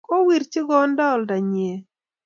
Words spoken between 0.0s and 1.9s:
Kowirchi konda olda nyie